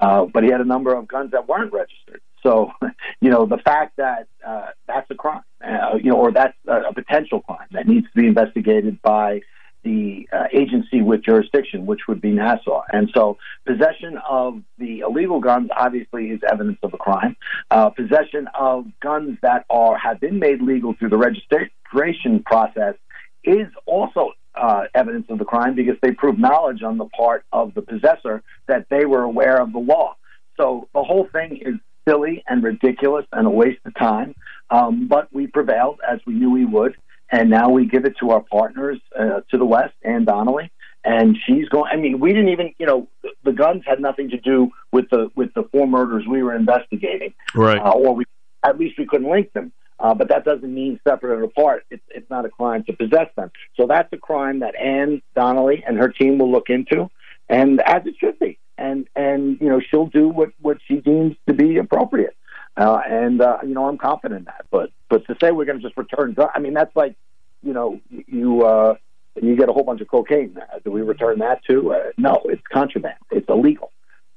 uh, 0.00 0.26
but 0.26 0.42
he 0.42 0.50
had 0.50 0.60
a 0.60 0.64
number 0.64 0.94
of 0.94 1.08
guns 1.08 1.30
that 1.30 1.48
weren't 1.48 1.72
registered. 1.72 2.20
So, 2.42 2.72
you 3.20 3.30
know, 3.30 3.46
the 3.46 3.58
fact 3.58 3.96
that 3.96 4.28
uh, 4.46 4.68
that's 4.86 5.10
a 5.10 5.14
crime, 5.14 5.42
uh, 5.64 5.96
you 5.96 6.10
know, 6.10 6.18
or 6.18 6.32
that's 6.32 6.56
a, 6.66 6.88
a 6.90 6.94
potential 6.94 7.40
crime 7.40 7.68
that 7.72 7.86
needs 7.86 8.06
to 8.06 8.20
be 8.20 8.26
investigated 8.26 9.00
by 9.00 9.40
the 9.86 10.28
uh, 10.32 10.48
agency 10.52 11.00
with 11.00 11.22
jurisdiction, 11.22 11.86
which 11.86 12.00
would 12.08 12.20
be 12.20 12.32
Nassau. 12.32 12.82
And 12.92 13.08
so 13.14 13.38
possession 13.64 14.18
of 14.28 14.60
the 14.78 15.00
illegal 15.00 15.38
guns 15.40 15.68
obviously 15.74 16.30
is 16.30 16.40
evidence 16.50 16.78
of 16.82 16.92
a 16.92 16.98
crime. 16.98 17.36
Uh, 17.70 17.90
possession 17.90 18.48
of 18.58 18.86
guns 19.00 19.38
that 19.42 19.64
are 19.70 19.96
have 19.96 20.18
been 20.18 20.40
made 20.40 20.60
legal 20.60 20.94
through 20.94 21.10
the 21.10 21.16
registration 21.16 22.42
process 22.44 22.96
is 23.44 23.68
also 23.86 24.32
uh, 24.56 24.84
evidence 24.94 25.26
of 25.28 25.38
the 25.38 25.44
crime 25.44 25.76
because 25.76 25.96
they 26.02 26.10
prove 26.10 26.36
knowledge 26.36 26.82
on 26.82 26.98
the 26.98 27.06
part 27.06 27.44
of 27.52 27.72
the 27.74 27.82
possessor 27.82 28.42
that 28.66 28.86
they 28.90 29.04
were 29.04 29.22
aware 29.22 29.62
of 29.62 29.72
the 29.72 29.78
law. 29.78 30.16
So 30.58 30.88
the 30.94 31.04
whole 31.04 31.28
thing 31.32 31.60
is 31.64 31.74
silly 32.08 32.42
and 32.48 32.62
ridiculous 32.62 33.24
and 33.32 33.46
a 33.46 33.50
waste 33.50 33.80
of 33.84 33.94
time. 33.94 34.34
Um, 34.70 35.06
but 35.06 35.32
we 35.32 35.46
prevailed 35.46 36.00
as 36.08 36.18
we 36.26 36.34
knew 36.34 36.50
we 36.50 36.64
would 36.64 36.96
and 37.30 37.50
now 37.50 37.70
we 37.70 37.86
give 37.86 38.04
it 38.04 38.14
to 38.20 38.30
our 38.30 38.40
partners 38.40 38.98
uh, 39.18 39.40
to 39.50 39.58
the 39.58 39.64
west, 39.64 39.94
Anne 40.02 40.24
Donnelly, 40.24 40.70
and 41.04 41.36
she's 41.46 41.68
going. 41.68 41.90
I 41.92 41.96
mean, 41.96 42.20
we 42.20 42.32
didn't 42.32 42.50
even, 42.50 42.74
you 42.78 42.86
know, 42.86 43.08
the, 43.22 43.30
the 43.44 43.52
guns 43.52 43.82
had 43.86 44.00
nothing 44.00 44.30
to 44.30 44.38
do 44.38 44.70
with 44.92 45.08
the 45.10 45.30
with 45.34 45.54
the 45.54 45.64
four 45.72 45.86
murders 45.86 46.24
we 46.28 46.42
were 46.42 46.54
investigating, 46.54 47.34
right? 47.54 47.78
Uh, 47.78 47.92
or 47.92 48.14
we 48.14 48.24
at 48.64 48.78
least 48.78 48.98
we 48.98 49.06
couldn't 49.06 49.30
link 49.30 49.52
them. 49.52 49.72
Uh, 49.98 50.12
but 50.12 50.28
that 50.28 50.44
doesn't 50.44 50.74
mean 50.74 51.00
separate 51.08 51.36
and 51.36 51.44
apart. 51.44 51.84
It's, 51.90 52.02
it's 52.08 52.28
not 52.28 52.44
a 52.44 52.50
crime 52.50 52.84
to 52.84 52.92
possess 52.92 53.28
them. 53.34 53.50
So 53.76 53.86
that's 53.86 54.12
a 54.12 54.18
crime 54.18 54.60
that 54.60 54.76
Anne 54.76 55.22
Donnelly 55.34 55.82
and 55.86 55.96
her 55.96 56.08
team 56.08 56.36
will 56.36 56.52
look 56.52 56.68
into, 56.68 57.10
and 57.48 57.80
as 57.80 58.02
it 58.04 58.14
should 58.18 58.38
be. 58.38 58.58
And 58.76 59.08
and 59.16 59.58
you 59.60 59.68
know 59.68 59.80
she'll 59.80 60.08
do 60.08 60.28
what 60.28 60.50
what 60.60 60.78
she 60.86 60.96
deems 60.96 61.36
to 61.48 61.54
be 61.54 61.78
appropriate. 61.78 62.36
Uh, 62.76 63.00
and 63.08 63.40
uh, 63.40 63.58
you 63.62 63.74
know, 63.74 63.86
I'm 63.86 63.98
confident 63.98 64.40
in 64.40 64.44
that. 64.44 64.66
But 64.70 64.90
but 65.08 65.26
to 65.26 65.36
say 65.40 65.50
we're 65.50 65.64
going 65.64 65.78
to 65.78 65.82
just 65.82 65.96
return, 65.96 66.36
I 66.54 66.58
mean, 66.58 66.74
that's 66.74 66.94
like, 66.94 67.16
you 67.62 67.72
know, 67.72 68.00
you 68.10 68.62
uh, 68.64 68.94
you 69.40 69.56
get 69.56 69.68
a 69.68 69.72
whole 69.72 69.84
bunch 69.84 70.00
of 70.00 70.08
cocaine. 70.08 70.56
Uh, 70.56 70.78
do 70.84 70.90
we 70.90 71.00
return 71.02 71.38
that 71.38 71.64
too? 71.64 71.92
Uh, 71.92 72.10
no, 72.18 72.42
it's 72.44 72.62
contraband. 72.72 73.16
It's 73.30 73.48
illegal. 73.48 73.92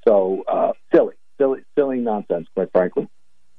So 0.07 0.43
uh, 0.47 0.71
silly, 0.93 1.15
silly, 1.37 1.61
silly 1.77 1.99
nonsense. 1.99 2.47
Quite 2.53 2.71
frankly. 2.71 3.09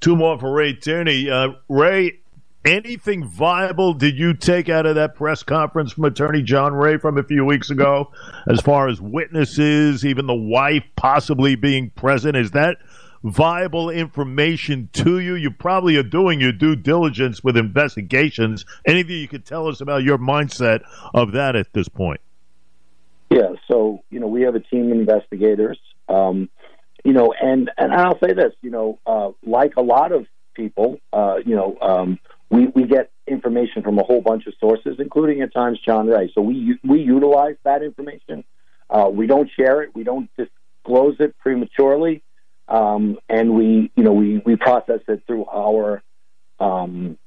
Two 0.01 0.17
more 0.17 0.39
for 0.39 0.51
Ray 0.51 0.73
Tierney. 0.73 1.29
Uh, 1.29 1.49
Ray, 1.69 2.21
anything 2.65 3.23
viable 3.23 3.93
did 3.93 4.17
you 4.17 4.33
take 4.33 4.71
out 4.71 4.87
of 4.87 4.95
that 4.95 5.15
press 5.15 5.43
conference 5.43 5.93
from 5.93 6.05
Attorney 6.07 6.43
John 6.43 6.73
Ray 6.73 6.97
from 6.97 7.19
a 7.19 7.23
few 7.23 7.45
weeks 7.45 7.69
ago, 7.69 8.11
as 8.49 8.63
far 8.63 8.89
as 8.89 8.99
witnesses, 8.99 10.07
even 10.07 10.27
the 10.27 10.35
wife 10.35 10.85
possibly 10.97 11.55
being 11.55 11.91
present? 11.91 12.35
Is 12.35 12.53
that 12.53 12.79
viable 13.23 13.91
information 13.91 14.89
to 14.93 15.19
you. 15.19 15.35
You 15.35 15.51
probably 15.51 15.97
are 15.97 16.03
doing 16.03 16.41
your 16.41 16.53
due 16.53 16.77
diligence 16.77 17.45
with 17.45 17.57
investigations. 17.57 18.65
Anything 18.87 19.17
you 19.17 19.29
could 19.29 19.45
tell 19.45 19.69
us 19.69 19.81
about 19.81 20.03
your 20.03 20.19
mindset 20.19 20.83
of 21.15 21.33
that 21.33 21.57
at 21.57 21.73
this 21.73 21.89
point? 21.89 22.21
Yeah, 23.31 23.55
so 23.69 24.03
you 24.11 24.19
know 24.19 24.27
we 24.27 24.43
have 24.43 24.57
a 24.57 24.61
team 24.61 24.91
of 24.91 24.99
investigators, 24.99 25.79
um, 26.09 26.49
you 27.05 27.13
know, 27.13 27.33
and 27.41 27.71
and 27.79 27.93
I'll 27.93 28.19
say 28.19 28.33
this, 28.33 28.53
you 28.61 28.71
know, 28.71 28.99
uh, 29.07 29.31
like 29.45 29.77
a 29.77 29.83
lot 29.83 30.11
of 30.11 30.27
people, 30.55 30.99
uh, 31.13 31.37
you 31.45 31.55
know, 31.55 31.79
um, 31.81 32.19
we 32.51 32.67
we 32.67 32.87
get 32.87 33.11
information 33.29 33.83
from 33.83 34.01
a 34.01 34.03
whole 34.03 34.21
bunch 34.21 34.47
of 34.49 34.55
sources, 34.59 34.97
including 34.99 35.43
at 35.43 35.55
times 35.55 35.79
John 35.87 36.09
Ray. 36.09 36.33
So 36.35 36.41
we 36.41 36.79
we 36.83 37.03
utilize 37.03 37.55
that 37.63 37.85
information. 37.85 38.43
Uh, 38.89 39.09
we 39.13 39.29
don't 39.29 39.49
share 39.57 39.83
it. 39.83 39.95
We 39.95 40.03
don't 40.03 40.29
disclose 40.37 41.15
it 41.21 41.39
prematurely 41.39 42.25
um, 42.71 43.19
and 43.29 43.55
we, 43.55 43.91
you 43.97 44.05
know, 44.05 44.13
we, 44.13 44.39
we 44.39 44.57
process 44.57 45.01
it 45.09 45.23
through 45.27 45.45
our 45.47 46.03
um, 46.61 47.19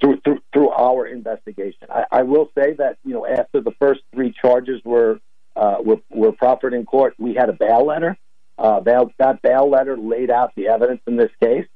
through, 0.00 0.20
through 0.24 0.38
through 0.52 0.70
our 0.70 1.06
investigation. 1.06 1.88
I, 1.90 2.04
I 2.10 2.22
will 2.22 2.50
say 2.56 2.74
that 2.74 2.98
you 3.04 3.12
know 3.14 3.26
after 3.26 3.60
the 3.60 3.72
first 3.80 4.00
three 4.14 4.32
charges 4.32 4.80
were 4.84 5.20
uh, 5.56 5.76
were, 5.80 6.00
were 6.10 6.32
proffered 6.32 6.74
in 6.74 6.86
court, 6.86 7.14
we 7.18 7.34
had 7.34 7.48
a 7.48 7.52
bail 7.52 7.84
letter. 7.84 8.16
Uh, 8.58 8.80
bail, 8.80 9.10
that 9.18 9.42
bail 9.42 9.68
letter 9.68 9.96
laid 9.96 10.30
out 10.30 10.54
the 10.54 10.68
evidence 10.68 11.00
in 11.06 11.16
this 11.16 11.30
case. 11.42 11.66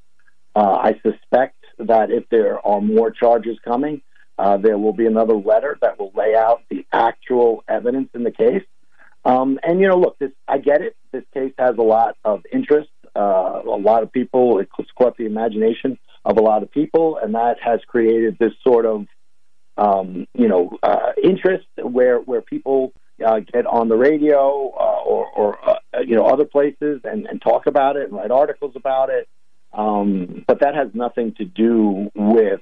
Uh, 0.55 0.73
I 0.75 0.99
suspect 1.03 1.55
that 1.79 2.11
if 2.11 2.29
there 2.29 2.65
are 2.65 2.81
more 2.81 3.11
charges 3.11 3.57
coming, 3.63 4.01
uh, 4.37 4.57
there 4.57 4.77
will 4.77 4.93
be 4.93 5.05
another 5.05 5.33
letter 5.33 5.77
that 5.81 5.99
will 5.99 6.11
lay 6.15 6.35
out 6.35 6.63
the 6.69 6.85
actual 6.93 7.63
evidence 7.67 8.09
in 8.13 8.23
the 8.23 8.31
case. 8.31 8.63
Um, 9.27 9.59
and 9.61 9.81
you 9.81 9.89
know, 9.89 9.97
look, 9.97 10.17
this 10.19 10.31
I 10.47 10.57
get 10.57 10.81
it. 10.81 10.95
This 11.11 11.23
case 11.33 11.53
has 11.59 11.75
a 11.77 11.83
lot 11.83 12.15
of 12.23 12.43
interest. 12.51 12.89
Uh, 13.13 13.61
a 13.65 13.79
lot 13.79 14.01
of 14.01 14.11
people. 14.11 14.59
It's 14.59 14.71
caught 14.97 15.17
the 15.17 15.25
imagination 15.25 15.99
of 16.23 16.37
a 16.37 16.41
lot 16.41 16.63
of 16.63 16.71
people, 16.71 17.19
and 17.21 17.35
that 17.35 17.57
has 17.61 17.81
created 17.87 18.37
this 18.39 18.53
sort 18.65 18.85
of, 18.85 19.05
um, 19.77 20.27
you 20.33 20.47
know, 20.47 20.77
uh, 20.81 21.11
interest 21.21 21.67
where 21.75 22.19
where 22.19 22.41
people 22.41 22.93
uh, 23.25 23.41
get 23.41 23.65
on 23.65 23.89
the 23.89 23.97
radio 23.97 24.71
uh, 24.79 25.01
or, 25.05 25.27
or 25.35 25.69
uh, 25.69 25.99
you 26.05 26.15
know 26.15 26.25
other 26.25 26.45
places 26.45 27.01
and, 27.03 27.25
and 27.25 27.41
talk 27.41 27.67
about 27.67 27.97
it 27.97 28.03
and 28.03 28.13
write 28.13 28.31
articles 28.31 28.73
about 28.77 29.09
it. 29.09 29.27
Um, 29.73 30.45
but 30.47 30.61
that 30.61 30.73
has 30.73 30.87
nothing 30.93 31.33
to 31.33 31.43
do 31.43 32.09
with 32.15 32.61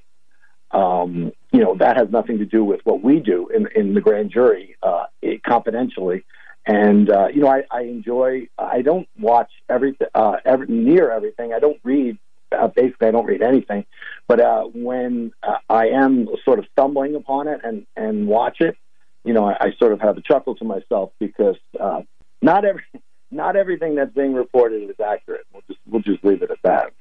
um, 0.72 1.32
you 1.52 1.62
know, 1.62 1.76
that 1.78 1.96
has 1.96 2.10
nothing 2.10 2.40
to 2.40 2.46
do 2.46 2.64
with 2.64 2.82
what 2.84 3.02
we 3.02 3.20
do 3.20 3.50
in, 3.50 3.68
in 3.76 3.94
the 3.94 4.02
grand 4.02 4.32
jury 4.32 4.76
uh, 4.84 5.06
confidentially. 5.48 6.26
And 6.68 7.10
uh, 7.10 7.28
you 7.28 7.42
know, 7.42 7.48
I, 7.50 7.64
I 7.70 7.82
enjoy. 7.82 8.48
I 8.58 8.82
don't 8.82 9.08
watch 9.20 9.52
everything, 9.70 10.08
uh, 10.16 10.38
every, 10.46 10.68
near 10.68 11.12
everything. 11.12 11.54
I 11.54 11.60
don't 11.60 11.80
read. 11.84 12.18
Uh, 12.52 12.68
basically, 12.68 13.08
I 13.08 13.12
don't 13.12 13.26
read 13.26 13.42
anything. 13.42 13.86
But 14.28 14.40
uh, 14.40 14.64
when 14.74 15.32
uh, 15.44 15.58
I 15.70 15.88
am 15.90 16.28
sort 16.44 16.60
of 16.60 16.66
stumbling 16.72 17.16
upon 17.16 17.48
it 17.48 17.62
and 17.64 17.86
and 17.96 18.28
watch 18.28 18.62
it, 18.62 18.78
you 19.24 19.34
know, 19.34 19.46
I, 19.46 19.58
I 19.60 19.74
sort 19.78 19.94
of 19.94 20.02
have 20.02 20.18
a 20.18 20.22
chuckle 20.22 20.56
to 20.56 20.66
myself 20.66 21.12
because 21.20 21.58
uh, 21.80 22.02
not 22.42 22.66
every 22.66 22.84
not 23.30 23.56
everything 23.56 23.96
that's 23.96 24.14
being 24.14 24.34
reported 24.34 24.90
is 24.90 25.00
accurate. 25.00 25.46
We'll 25.54 25.64
just 25.68 25.80
we'll 25.86 26.02
just 26.02 26.24
leave 26.24 26.42
it 26.42 26.50
at 26.50 26.62
that. 26.64 26.94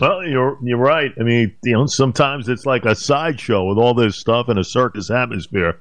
Well, 0.00 0.24
you're 0.26 0.58
you're 0.62 0.78
right. 0.78 1.12
I 1.18 1.22
mean, 1.22 1.56
you 1.64 1.72
know, 1.72 1.86
sometimes 1.86 2.48
it's 2.48 2.66
like 2.66 2.84
a 2.84 2.94
sideshow 2.94 3.64
with 3.64 3.78
all 3.78 3.94
this 3.94 4.16
stuff 4.18 4.48
in 4.48 4.58
a 4.58 4.64
circus 4.64 5.10
atmosphere, 5.10 5.78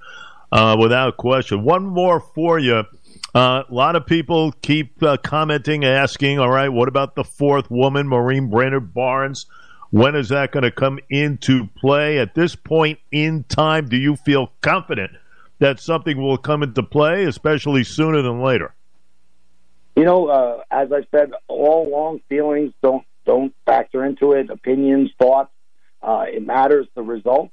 uh, 0.51 0.75
without 0.79 1.17
question. 1.17 1.63
One 1.63 1.85
more 1.85 2.19
for 2.19 2.59
you. 2.59 2.83
Uh, 3.35 3.63
a 3.69 3.73
lot 3.73 3.95
of 3.95 4.05
people 4.05 4.51
keep 4.61 5.01
uh, 5.03 5.17
commenting, 5.17 5.83
asking, 5.83 6.39
all 6.39 6.49
right, 6.49 6.69
what 6.69 6.87
about 6.87 7.15
the 7.15 7.23
fourth 7.23 7.69
woman, 7.69 8.07
Maureen 8.07 8.49
Brainard 8.49 8.93
Barnes? 8.93 9.45
When 9.91 10.15
is 10.15 10.29
that 10.29 10.51
going 10.51 10.63
to 10.63 10.71
come 10.71 10.99
into 11.09 11.67
play? 11.77 12.19
At 12.19 12.35
this 12.35 12.55
point 12.55 12.99
in 13.11 13.43
time, 13.45 13.87
do 13.87 13.97
you 13.97 14.15
feel 14.15 14.51
confident 14.61 15.11
that 15.59 15.79
something 15.79 16.21
will 16.21 16.37
come 16.37 16.63
into 16.63 16.83
play, 16.83 17.25
especially 17.25 17.83
sooner 17.83 18.21
than 18.21 18.41
later? 18.41 18.73
You 19.95 20.03
know, 20.03 20.27
uh, 20.27 20.63
as 20.69 20.91
I 20.91 21.05
said 21.11 21.31
all 21.47 21.87
along, 21.87 22.21
feelings 22.29 22.73
don't 22.83 23.03
don't 23.25 23.53
factor 23.65 24.05
into 24.05 24.33
it. 24.33 24.49
Opinions, 24.49 25.11
thoughts, 25.19 25.51
uh, 26.01 26.25
it 26.27 26.45
matters 26.45 26.87
the 26.95 27.01
result. 27.01 27.49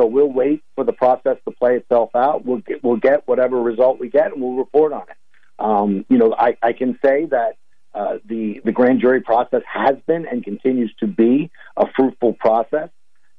So 0.00 0.06
we'll 0.06 0.32
wait 0.32 0.62
for 0.76 0.84
the 0.84 0.94
process 0.94 1.36
to 1.44 1.50
play 1.50 1.76
itself 1.76 2.10
out. 2.14 2.46
We'll 2.46 2.58
get, 2.58 2.82
we'll 2.82 2.96
get 2.96 3.28
whatever 3.28 3.60
result 3.60 4.00
we 4.00 4.08
get, 4.08 4.32
and 4.32 4.40
we'll 4.40 4.54
report 4.54 4.94
on 4.94 5.02
it. 5.02 5.16
Um, 5.58 6.06
you 6.08 6.16
know, 6.16 6.34
I, 6.38 6.56
I 6.62 6.72
can 6.72 6.98
say 7.04 7.26
that 7.26 7.58
uh, 7.92 8.16
the 8.24 8.62
the 8.64 8.72
grand 8.72 9.02
jury 9.02 9.20
process 9.20 9.60
has 9.70 9.96
been 10.06 10.26
and 10.26 10.42
continues 10.42 10.94
to 11.00 11.06
be 11.06 11.50
a 11.76 11.84
fruitful 11.94 12.32
process, 12.32 12.88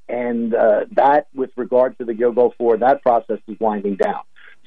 and 0.08 0.54
uh, 0.54 0.82
that, 0.92 1.28
with 1.34 1.50
regard 1.56 1.98
to 1.98 2.06
the 2.06 2.14
Gilgo 2.14 2.52
Four, 2.60 2.78
that 2.78 3.02
process 3.02 3.40
is 3.48 3.60
winding 3.60 3.96
down. 3.96 4.22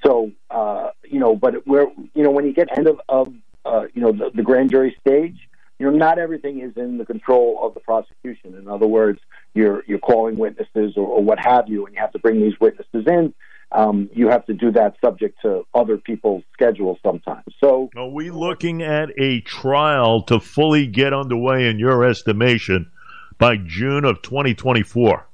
So, 0.04 0.32
uh, 0.50 0.88
you 1.04 1.20
know, 1.20 1.36
but 1.36 1.64
we're 1.64 1.86
you 2.14 2.24
know 2.24 2.32
when 2.32 2.44
you 2.44 2.52
get 2.52 2.76
end 2.76 2.88
of, 2.88 3.00
of 3.08 3.32
uh, 3.64 3.84
you 3.94 4.02
know 4.02 4.10
the, 4.10 4.30
the 4.34 4.42
grand 4.42 4.70
jury 4.72 4.96
stage, 5.00 5.36
you 5.84 5.90
know, 5.90 5.96
not 5.96 6.18
everything 6.18 6.60
is 6.60 6.72
in 6.76 6.96
the 6.96 7.04
control 7.04 7.58
of 7.62 7.74
the 7.74 7.80
prosecution. 7.80 8.56
In 8.56 8.68
other 8.68 8.86
words, 8.86 9.20
you're 9.52 9.84
you're 9.86 9.98
calling 9.98 10.38
witnesses 10.38 10.94
or, 10.96 11.06
or 11.06 11.22
what 11.22 11.38
have 11.38 11.68
you, 11.68 11.84
and 11.84 11.94
you 11.94 12.00
have 12.00 12.12
to 12.12 12.18
bring 12.18 12.40
these 12.40 12.58
witnesses 12.58 13.04
in. 13.06 13.34
Um, 13.70 14.08
you 14.14 14.28
have 14.28 14.46
to 14.46 14.54
do 14.54 14.70
that 14.72 14.94
subject 15.04 15.38
to 15.42 15.64
other 15.74 15.98
people's 15.98 16.42
schedules 16.52 16.98
sometimes. 17.02 17.44
So, 17.62 17.90
are 17.96 18.08
we 18.08 18.30
looking 18.30 18.82
at 18.82 19.10
a 19.18 19.40
trial 19.42 20.22
to 20.22 20.40
fully 20.40 20.86
get 20.86 21.12
underway, 21.12 21.68
in 21.68 21.78
your 21.78 22.04
estimation, 22.04 22.90
by 23.36 23.56
June 23.56 24.04
of 24.04 24.22
2024? 24.22 25.26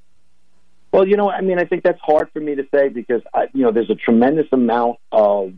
Well, 0.91 1.07
you 1.07 1.15
know, 1.15 1.29
I 1.29 1.39
mean, 1.39 1.59
I 1.59 1.65
think 1.65 1.83
that's 1.83 2.01
hard 2.01 2.29
for 2.33 2.41
me 2.41 2.55
to 2.55 2.63
say 2.75 2.89
because, 2.89 3.21
I, 3.33 3.45
you 3.53 3.63
know, 3.63 3.71
there's 3.71 3.89
a 3.89 3.95
tremendous 3.95 4.47
amount 4.51 4.97
of 5.13 5.53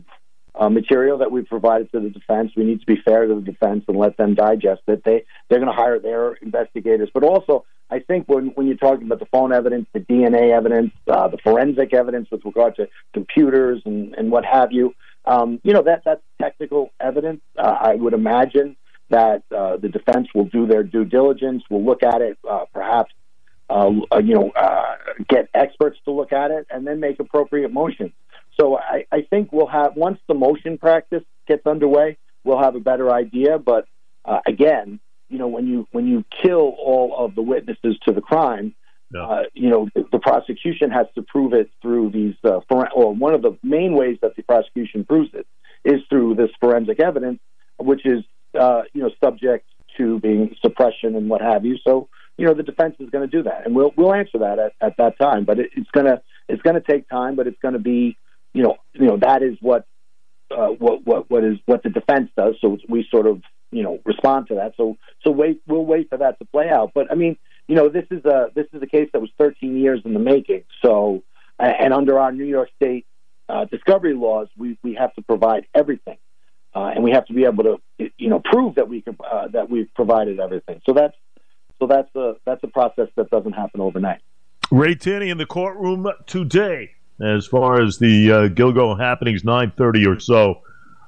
uh, 0.54 0.68
material 0.68 1.18
that 1.18 1.32
we 1.32 1.42
provided 1.42 1.90
to 1.92 2.00
the 2.00 2.10
defense. 2.10 2.52
We 2.56 2.64
need 2.64 2.80
to 2.80 2.86
be 2.86 2.96
fair 3.04 3.26
to 3.26 3.34
the 3.34 3.40
defense 3.40 3.84
and 3.88 3.98
let 3.98 4.16
them 4.16 4.34
digest 4.34 4.82
it. 4.86 5.02
They 5.04 5.24
they're 5.48 5.58
going 5.58 5.70
to 5.70 5.76
hire 5.76 5.98
their 5.98 6.34
investigators, 6.34 7.10
but 7.12 7.24
also 7.24 7.64
I 7.90 8.00
think 8.00 8.26
when 8.28 8.48
when 8.48 8.66
you're 8.66 8.76
talking 8.76 9.06
about 9.06 9.18
the 9.18 9.26
phone 9.26 9.52
evidence, 9.52 9.86
the 9.92 10.00
DNA 10.00 10.52
evidence, 10.52 10.92
uh, 11.08 11.28
the 11.28 11.38
forensic 11.38 11.92
evidence 11.92 12.28
with 12.30 12.44
regard 12.44 12.76
to 12.76 12.88
computers 13.12 13.82
and 13.84 14.14
and 14.14 14.30
what 14.30 14.44
have 14.44 14.72
you, 14.72 14.94
um, 15.24 15.60
you 15.64 15.72
know 15.72 15.82
that 15.82 16.02
that's 16.04 16.22
technical 16.40 16.90
evidence. 17.00 17.40
Uh, 17.58 17.76
I 17.80 17.94
would 17.94 18.14
imagine 18.14 18.76
that 19.10 19.42
uh, 19.54 19.76
the 19.76 19.88
defense 19.88 20.28
will 20.34 20.46
do 20.46 20.66
their 20.66 20.82
due 20.82 21.04
diligence, 21.04 21.62
will 21.68 21.84
look 21.84 22.02
at 22.02 22.22
it, 22.22 22.38
uh, 22.48 22.64
perhaps 22.72 23.12
uh, 23.70 23.90
you 24.22 24.34
know, 24.34 24.50
uh, 24.50 24.96
get 25.28 25.48
experts 25.54 25.98
to 26.04 26.10
look 26.10 26.32
at 26.32 26.50
it, 26.50 26.66
and 26.70 26.86
then 26.86 27.00
make 27.00 27.18
appropriate 27.18 27.72
motions. 27.72 28.12
So 28.58 28.78
I, 28.78 29.04
I 29.10 29.22
think 29.22 29.52
we'll 29.52 29.66
have 29.66 29.96
once 29.96 30.18
the 30.28 30.34
motion 30.34 30.78
practice 30.78 31.22
gets 31.46 31.66
underway, 31.66 32.18
we'll 32.44 32.62
have 32.62 32.76
a 32.76 32.80
better 32.80 33.12
idea. 33.12 33.58
But 33.58 33.86
uh, 34.24 34.40
again, 34.46 35.00
you 35.28 35.38
know, 35.38 35.48
when 35.48 35.66
you 35.66 35.88
when 35.92 36.06
you 36.06 36.24
kill 36.42 36.74
all 36.78 37.14
of 37.18 37.34
the 37.34 37.42
witnesses 37.42 37.96
to 38.06 38.12
the 38.12 38.20
crime, 38.20 38.74
yeah. 39.12 39.22
uh, 39.22 39.42
you 39.54 39.70
know, 39.70 39.88
the, 39.94 40.04
the, 40.12 40.18
prosecution 40.18 40.90
has 40.90 41.06
to 41.14 41.22
prove 41.22 41.52
it 41.52 41.70
through 41.80 42.10
these, 42.10 42.34
uh, 42.44 42.60
for, 42.68 42.90
or 42.92 43.14
one 43.14 43.34
of 43.34 43.42
the 43.42 43.56
main 43.62 43.94
ways 43.94 44.18
that 44.22 44.36
the 44.36 44.42
prosecution 44.42 45.04
proves 45.04 45.30
it 45.34 45.46
is 45.84 46.00
through 46.08 46.34
this 46.34 46.50
forensic 46.60 47.00
evidence, 47.00 47.40
which 47.78 48.04
is, 48.04 48.24
uh, 48.58 48.82
you 48.92 49.02
know, 49.02 49.10
subject 49.22 49.66
to 49.96 50.18
being 50.20 50.54
suppression 50.60 51.14
and 51.14 51.28
what 51.28 51.40
have 51.40 51.64
you. 51.64 51.76
So, 51.86 52.08
you 52.36 52.46
know, 52.46 52.54
the 52.54 52.62
defense 52.62 52.96
is 52.98 53.10
going 53.10 53.28
to 53.28 53.36
do 53.36 53.44
that, 53.44 53.64
and 53.64 53.76
we'll 53.76 53.92
we'll 53.96 54.12
answer 54.12 54.38
that 54.38 54.58
at, 54.58 54.72
at 54.80 54.96
that 54.98 55.18
time. 55.18 55.44
But 55.44 55.60
it, 55.60 55.70
it's 55.76 55.90
gonna 55.92 56.20
it's 56.48 56.62
gonna 56.62 56.80
take 56.80 57.08
time, 57.08 57.36
but 57.36 57.46
it's 57.46 57.58
going 57.62 57.74
to 57.74 57.80
be 57.80 58.16
you 58.54 58.62
know, 58.62 58.76
you 58.94 59.06
know 59.06 59.18
that 59.18 59.42
is 59.42 59.58
what 59.60 59.86
uh, 60.50 60.68
what 60.68 61.06
what 61.06 61.30
what 61.30 61.44
is 61.44 61.58
what 61.66 61.82
the 61.82 61.90
defense 61.90 62.30
does. 62.36 62.54
So 62.60 62.78
we 62.88 63.06
sort 63.10 63.26
of 63.26 63.42
you 63.70 63.82
know 63.82 63.98
respond 64.04 64.48
to 64.48 64.54
that. 64.54 64.74
So 64.76 64.96
so 65.22 65.30
wait, 65.30 65.60
we'll 65.66 65.84
wait 65.84 66.08
for 66.08 66.18
that 66.18 66.38
to 66.38 66.44
play 66.46 66.70
out. 66.70 66.92
But 66.94 67.10
I 67.10 67.14
mean, 67.14 67.36
you 67.66 67.74
know, 67.74 67.88
this 67.88 68.06
is 68.10 68.24
a 68.24 68.46
this 68.54 68.66
is 68.72 68.82
a 68.82 68.86
case 68.86 69.10
that 69.12 69.20
was 69.20 69.30
13 69.38 69.76
years 69.76 70.00
in 70.04 70.14
the 70.14 70.20
making. 70.20 70.64
So 70.82 71.22
and 71.58 71.92
under 71.92 72.18
our 72.18 72.32
New 72.32 72.44
York 72.44 72.70
State 72.76 73.06
uh, 73.48 73.64
discovery 73.66 74.14
laws, 74.14 74.48
we 74.56 74.78
we 74.82 74.94
have 74.94 75.14
to 75.14 75.22
provide 75.22 75.66
everything. 75.74 76.18
Uh, 76.74 76.90
and 76.92 77.04
we 77.04 77.12
have 77.12 77.24
to 77.24 77.32
be 77.32 77.44
able 77.44 77.62
to, 77.62 78.10
you 78.18 78.28
know, 78.28 78.40
prove 78.40 78.74
that 78.74 78.88
we 78.88 79.00
can 79.00 79.16
uh, 79.30 79.46
that 79.48 79.70
we've 79.70 79.92
provided 79.94 80.40
everything. 80.40 80.80
So 80.84 80.92
that's 80.92 81.14
so 81.78 81.86
that's 81.86 82.12
a 82.16 82.34
that's 82.44 82.62
a 82.64 82.68
process 82.68 83.08
that 83.16 83.30
doesn't 83.30 83.52
happen 83.52 83.80
overnight. 83.80 84.20
Ray 84.70 84.94
Tierney 84.94 85.30
in 85.30 85.38
the 85.38 85.46
courtroom 85.46 86.10
today 86.26 86.94
as 87.20 87.46
far 87.46 87.80
as 87.80 87.98
the 87.98 88.32
uh, 88.32 88.48
Gilgo 88.48 88.98
happenings, 88.98 89.42
9:30 89.42 90.06
or 90.06 90.20
so, 90.20 90.62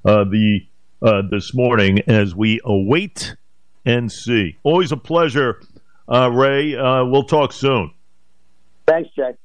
uh, 0.05 0.25
the 0.25 0.67
uh, 1.03 1.23
this 1.31 1.55
morning 1.55 2.01
as 2.07 2.35
we 2.35 2.61
await 2.65 3.37
and 3.85 4.11
see. 4.11 4.57
Always 4.63 4.93
a 4.93 4.97
pleasure, 4.97 5.61
uh, 6.09 6.31
Ray. 6.31 6.75
Uh, 6.77 7.05
we'll 7.05 7.25
talk 7.25 7.53
soon. 7.53 7.93
Thanks, 8.87 9.11
Jack. 9.17 9.37